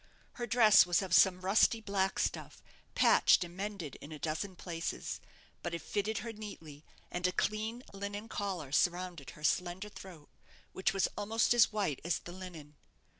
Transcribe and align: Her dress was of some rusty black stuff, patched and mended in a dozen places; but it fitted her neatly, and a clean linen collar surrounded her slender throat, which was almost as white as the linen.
Her 0.33 0.47
dress 0.47 0.83
was 0.87 1.03
of 1.03 1.13
some 1.13 1.41
rusty 1.41 1.79
black 1.79 2.17
stuff, 2.17 2.63
patched 2.95 3.43
and 3.43 3.55
mended 3.55 3.97
in 4.01 4.11
a 4.11 4.17
dozen 4.17 4.55
places; 4.55 5.19
but 5.61 5.75
it 5.75 5.81
fitted 5.83 6.17
her 6.25 6.33
neatly, 6.33 6.83
and 7.11 7.27
a 7.27 7.31
clean 7.31 7.83
linen 7.93 8.27
collar 8.27 8.71
surrounded 8.71 9.29
her 9.37 9.43
slender 9.43 9.89
throat, 9.89 10.29
which 10.73 10.91
was 10.91 11.07
almost 11.15 11.53
as 11.53 11.71
white 11.71 11.99
as 12.03 12.17
the 12.17 12.31
linen. 12.31 12.77